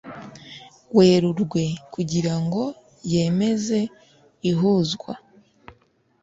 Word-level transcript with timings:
Werurwe 0.95 1.63
kugira 1.93 2.33
ngo 2.43 2.63
yemeze 3.11 3.79
ihuzwa 4.49 5.13